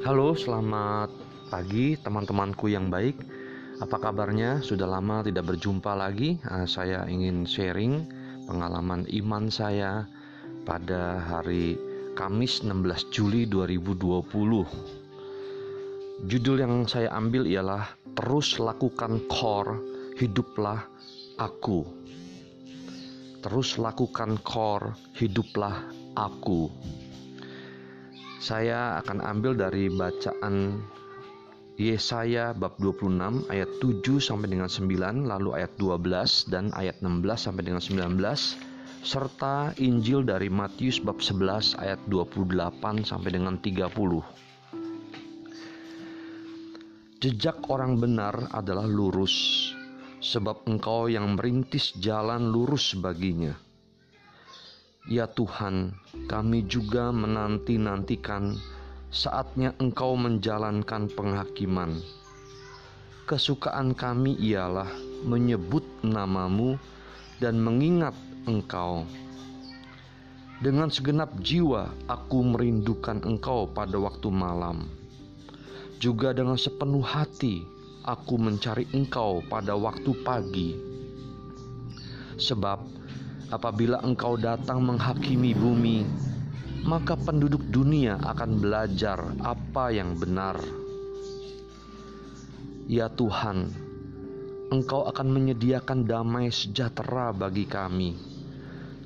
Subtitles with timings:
[0.00, 1.12] Halo, selamat
[1.52, 3.20] pagi teman-temanku yang baik.
[3.84, 4.64] Apa kabarnya?
[4.64, 6.40] Sudah lama tidak berjumpa lagi.
[6.48, 8.08] Uh, saya ingin sharing
[8.48, 10.08] pengalaman iman saya
[10.64, 11.76] pada hari
[12.16, 14.24] Kamis 16 Juli 2020.
[16.32, 19.84] Judul yang saya ambil ialah Terus lakukan core,
[20.16, 20.80] hiduplah
[21.36, 21.84] aku.
[23.44, 25.76] Terus lakukan core, hiduplah
[26.16, 26.72] aku.
[28.40, 30.80] Saya akan ambil dari bacaan
[31.76, 37.68] Yesaya bab 26 ayat 7 sampai dengan 9 lalu ayat 12 dan ayat 16 sampai
[37.68, 38.16] dengan 19
[39.04, 43.92] serta Injil dari Matius bab 11 ayat 28 sampai dengan 30.
[47.20, 49.68] Jejak orang benar adalah lurus
[50.24, 53.52] sebab engkau yang merintis jalan lurus baginya.
[55.08, 55.96] Ya Tuhan,
[56.28, 58.60] kami juga menanti-nantikan
[59.08, 61.96] saatnya Engkau menjalankan penghakiman.
[63.24, 64.92] Kesukaan kami ialah
[65.24, 66.76] menyebut namamu
[67.40, 68.12] dan mengingat
[68.44, 69.08] Engkau.
[70.60, 74.84] Dengan segenap jiwa aku merindukan Engkau pada waktu malam.
[75.96, 77.64] Juga dengan sepenuh hati
[78.04, 80.76] aku mencari Engkau pada waktu pagi.
[82.36, 82.99] Sebab
[83.50, 86.06] apabila Engkau datang menghakimi bumi,
[86.86, 90.56] maka penduduk dunia akan belajar apa yang benar.
[92.90, 93.70] Ya Tuhan,
[94.70, 98.14] Engkau akan menyediakan damai sejahtera bagi kami,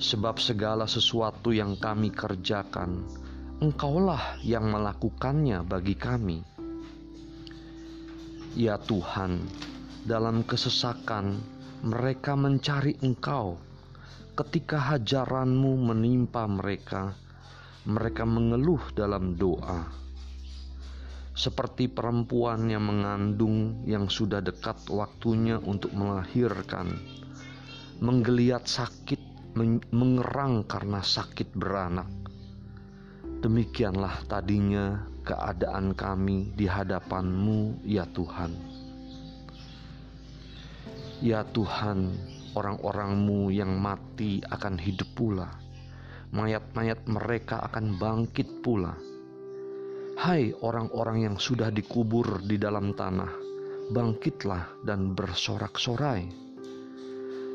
[0.00, 3.04] sebab segala sesuatu yang kami kerjakan,
[3.60, 6.40] Engkaulah yang melakukannya bagi kami.
[8.56, 9.44] Ya Tuhan,
[10.08, 11.38] dalam kesesakan
[11.84, 13.69] mereka mencari Engkau.
[14.30, 17.18] Ketika hajaranmu menimpa mereka,
[17.82, 19.90] mereka mengeluh dalam doa.
[21.34, 26.94] Seperti perempuan yang mengandung yang sudah dekat waktunya untuk melahirkan,
[27.98, 29.18] menggeliat sakit,
[29.90, 32.08] mengerang karena sakit beranak.
[33.40, 38.52] Demikianlah tadinya keadaan kami di hadapan-Mu, ya Tuhan.
[41.20, 42.16] Ya Tuhan,
[42.54, 45.70] orang-orang-Mu yang mati akan hidup pula
[46.30, 48.94] mayat-mayat mereka akan bangkit pula.
[50.20, 53.30] Hai orang-orang yang sudah dikubur di dalam tanah,
[53.90, 56.28] bangkitlah dan bersorak-sorai.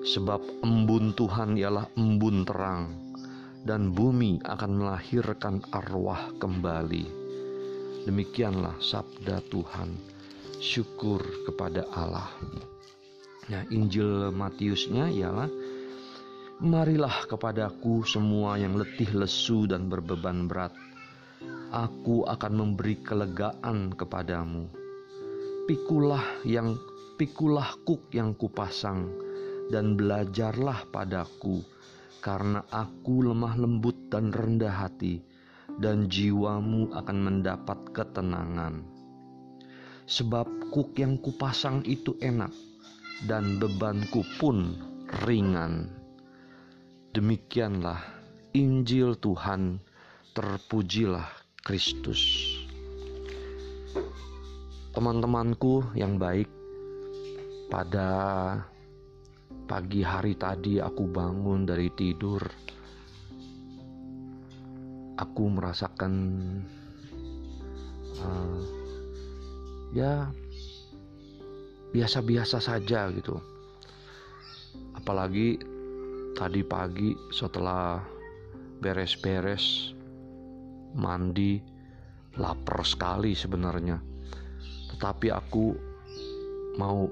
[0.05, 2.83] Sebab embun Tuhan ialah embun terang,
[3.63, 7.05] dan bumi akan melahirkan arwah kembali.
[8.05, 10.13] Demikianlah sabda Tuhan.
[10.55, 12.31] Syukur kepada Allah.
[13.45, 15.49] Nah, Injil Matiusnya ialah
[16.55, 20.71] Marilah kepadaku semua yang letih lesu dan berbeban berat.
[21.67, 24.63] Aku akan memberi kelegaan kepadamu.
[25.67, 26.79] Pikulah yang
[27.19, 29.11] pikulah kuk yang kupasang
[29.67, 31.59] dan belajarlah padaku
[32.23, 35.19] karena aku lemah lembut dan rendah hati
[35.83, 38.79] dan jiwamu akan mendapat ketenangan.
[40.07, 42.55] Sebab kuk yang kupasang itu enak
[43.23, 44.75] dan bebanku pun
[45.23, 45.87] ringan.
[47.15, 48.03] Demikianlah
[48.51, 49.79] Injil Tuhan,
[50.35, 51.31] terpujilah
[51.63, 52.19] Kristus.
[54.91, 56.51] Teman-temanku yang baik,
[57.71, 58.11] pada
[59.65, 62.43] pagi hari tadi aku bangun dari tidur.
[65.15, 66.13] Aku merasakan
[68.19, 68.59] uh,
[69.95, 70.27] ya
[71.93, 73.37] biasa-biasa saja gitu.
[74.95, 75.59] Apalagi
[76.33, 78.01] tadi pagi setelah
[78.81, 79.93] beres-beres
[80.95, 81.61] mandi
[82.39, 83.99] lapar sekali sebenarnya.
[84.95, 85.65] Tetapi aku
[86.79, 87.07] mau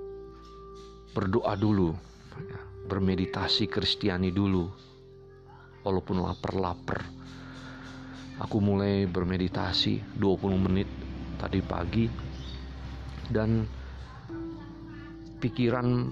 [1.13, 1.91] berdoa dulu
[2.39, 4.67] ya, bermeditasi Kristiani dulu.
[5.83, 7.03] Walaupun lapar-lapar
[8.41, 10.89] aku mulai bermeditasi 20 menit
[11.37, 12.05] tadi pagi.
[13.29, 13.65] Dan
[15.43, 16.07] pikiran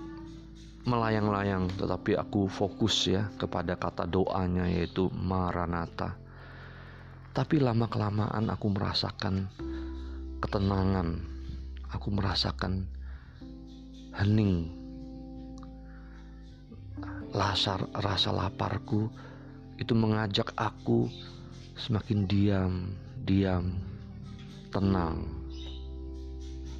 [0.84, 6.20] melayang-layang tetapi aku fokus ya kepada kata doanya yaitu Maranatha.
[7.32, 9.48] Tapi lama kelamaan aku merasakan
[10.44, 11.24] ketenangan.
[11.96, 12.92] Aku merasakan
[14.20, 14.68] hening.
[17.32, 19.08] Rasa, rasa laparku
[19.80, 21.08] itu mengajak aku
[21.80, 22.74] semakin diam,
[23.24, 23.80] diam,
[24.76, 25.24] tenang.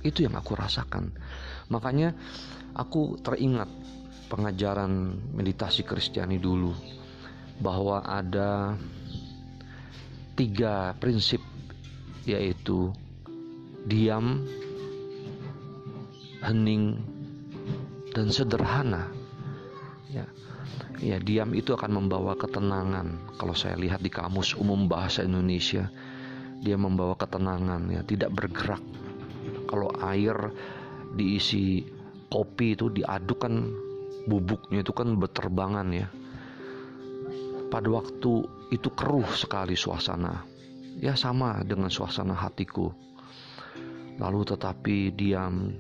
[0.04, 1.16] Itu yang aku rasakan.
[1.72, 2.12] Makanya
[2.76, 3.72] aku teringat
[4.28, 6.76] pengajaran meditasi Kristiani dulu
[7.64, 8.76] bahwa ada
[10.36, 11.40] tiga prinsip
[12.28, 12.94] yaitu
[13.86, 14.46] diam,
[16.46, 17.02] hening,
[18.14, 19.10] dan sederhana.
[20.12, 20.28] Ya,
[21.00, 23.36] ya diam itu akan membawa ketenangan.
[23.40, 25.90] Kalau saya lihat di kamus umum bahasa Indonesia,
[26.62, 28.84] dia membawa ketenangan, ya tidak bergerak.
[29.66, 30.36] Kalau air
[31.16, 31.84] diisi
[32.32, 33.68] kopi itu diaduk kan
[34.26, 36.08] bubuknya itu kan berterbangan ya.
[37.72, 38.32] Pada waktu
[38.72, 40.44] itu keruh sekali suasana.
[41.00, 42.92] Ya sama dengan suasana hatiku.
[44.20, 45.72] Lalu tetapi diam,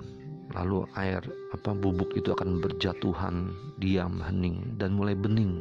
[0.55, 1.19] lalu air
[1.51, 5.59] apa bubuk itu akan berjatuhan, diam, hening dan mulai bening.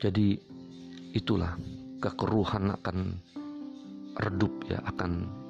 [0.00, 0.36] Jadi
[1.12, 1.56] itulah
[2.00, 3.20] kekeruhan akan
[4.20, 5.43] redup ya, akan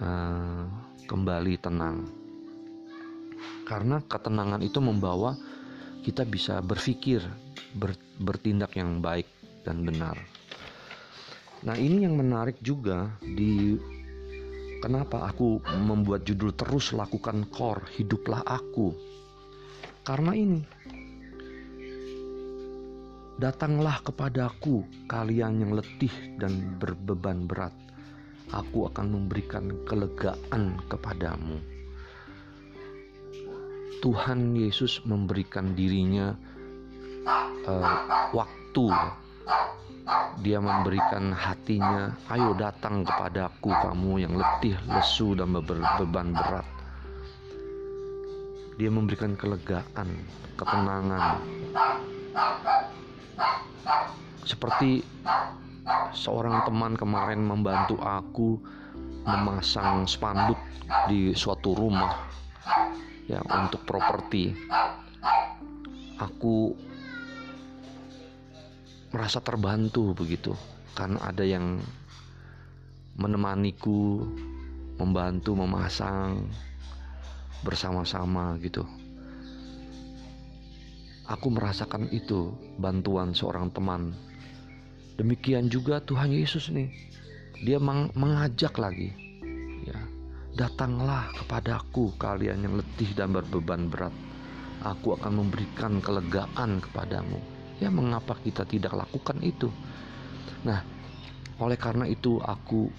[0.00, 0.64] uh,
[1.04, 2.08] kembali tenang.
[3.66, 5.36] Karena ketenangan itu membawa
[6.06, 7.20] kita bisa berpikir,
[7.76, 9.26] ber, bertindak yang baik
[9.66, 10.16] dan benar.
[11.62, 13.78] Nah, ini yang menarik juga di
[14.82, 18.94] kenapa aku membuat judul terus lakukan core, hiduplah aku.
[20.02, 20.62] Karena ini
[23.42, 27.74] Datanglah kepadaku kalian yang letih dan berbeban berat.
[28.52, 31.56] Aku akan memberikan kelegaan kepadamu.
[34.04, 36.36] Tuhan Yesus memberikan dirinya
[37.64, 38.86] uh, waktu.
[40.42, 46.66] Dia memberikan hatinya, ayo datang kepadaku kamu yang letih, lesu dan beban berat.
[48.74, 50.08] Dia memberikan kelegaan,
[50.58, 51.38] ketenangan.
[54.42, 55.06] Seperti
[56.14, 58.60] seorang teman kemarin membantu aku
[59.26, 60.58] memasang spanduk
[61.10, 62.14] di suatu rumah
[63.26, 64.54] ya untuk properti.
[66.22, 66.70] Aku
[69.10, 70.54] merasa terbantu begitu
[70.94, 71.82] karena ada yang
[73.18, 74.22] menemaniku
[75.02, 76.46] membantu memasang
[77.66, 78.86] bersama-sama gitu.
[81.26, 84.14] Aku merasakan itu bantuan seorang teman
[85.20, 86.88] demikian juga Tuhan Yesus nih
[87.62, 87.78] dia
[88.16, 89.12] mengajak lagi
[89.86, 89.98] ya
[90.52, 94.12] Datanglah kepadaku kalian yang letih dan berbeban berat.
[94.84, 97.40] Aku akan memberikan kelegaan kepadamu.
[97.80, 99.72] Ya mengapa kita tidak lakukan itu?
[100.68, 100.84] Nah,
[101.56, 102.92] oleh karena itu aku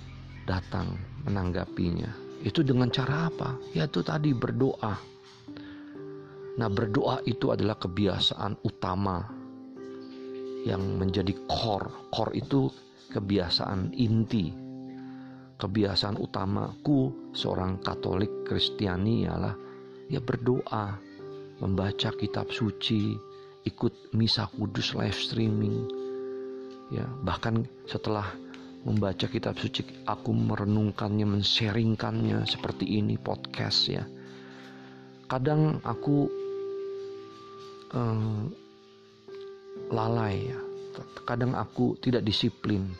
[0.49, 0.97] datang
[1.29, 2.09] menanggapinya.
[2.41, 3.53] Itu dengan cara apa?
[3.77, 4.97] Yaitu tadi berdoa.
[6.57, 9.42] Nah, berdoa itu adalah kebiasaan utama
[10.63, 12.11] yang menjadi core.
[12.11, 12.71] Core itu
[13.13, 14.63] kebiasaan inti
[15.63, 19.55] kebiasaan utamaku seorang Katolik Kristiani ialah
[20.11, 20.99] ya berdoa,
[21.63, 23.15] membaca kitab suci,
[23.63, 25.87] ikut misa kudus live streaming.
[26.91, 28.27] Ya, bahkan setelah
[28.83, 34.03] membaca kitab suci aku merenungkannya, mensharingkannya seperti ini podcast ya.
[35.31, 36.27] Kadang aku
[37.95, 38.41] eh,
[39.89, 40.59] lalai ya.
[41.23, 42.91] Kadang aku tidak disiplin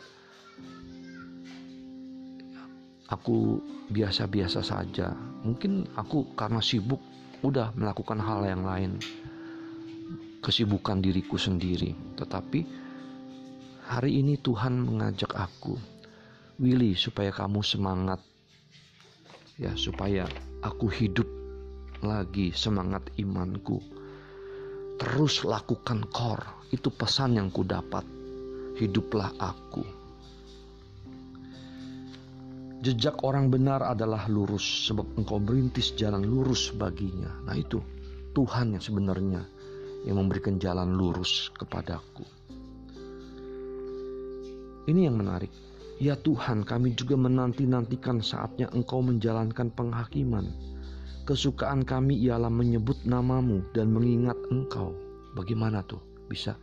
[3.14, 3.60] aku
[3.92, 5.12] biasa-biasa saja.
[5.44, 7.00] Mungkin aku karena sibuk
[7.44, 8.98] udah melakukan hal yang lain.
[10.40, 11.92] Kesibukan diriku sendiri.
[12.16, 12.60] Tetapi
[13.88, 15.76] hari ini Tuhan mengajak aku,
[16.60, 18.20] Willy, supaya kamu semangat.
[19.54, 20.26] Ya, supaya
[20.60, 21.28] aku hidup
[22.02, 23.80] lagi semangat imanku.
[24.98, 26.42] Terus lakukan kor.
[26.70, 28.06] Itu pesan yang ku dapat.
[28.78, 29.84] Hiduplah aku.
[32.84, 37.32] Jejak orang benar adalah lurus, sebab engkau merintis jalan lurus baginya.
[37.48, 37.80] Nah, itu
[38.36, 39.40] Tuhan yang sebenarnya
[40.04, 42.28] yang memberikan jalan lurus kepadaku.
[44.84, 45.48] Ini yang menarik.
[45.96, 50.73] Ya Tuhan, kami juga menanti-nantikan saatnya Engkau menjalankan penghakiman.
[51.24, 54.92] Kesukaan kami ialah menyebut namamu dan mengingat Engkau.
[55.32, 56.54] Bagaimana tuh bisa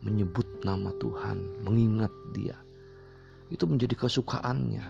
[0.00, 2.54] menyebut nama Tuhan, mengingat Dia?
[3.50, 4.84] Itu menjadi kesukaannya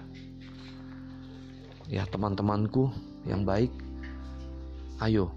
[1.86, 2.90] ya teman-temanku
[3.30, 3.70] yang baik
[5.06, 5.30] ayo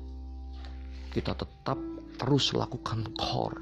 [1.14, 1.78] kita tetap
[2.18, 3.62] terus lakukan core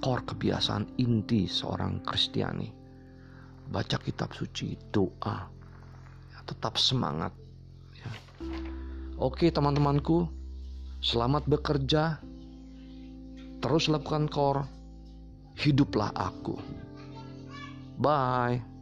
[0.00, 2.72] core kebiasaan inti seorang Kristiani
[3.68, 5.36] baca kitab suci doa
[6.32, 7.36] ya, tetap semangat
[7.92, 8.08] ya.
[9.16, 10.28] Oke teman-temanku
[11.00, 12.20] selamat bekerja.
[13.60, 14.68] Terus lakukan core
[15.56, 16.60] hiduplah aku.
[17.96, 18.75] Bye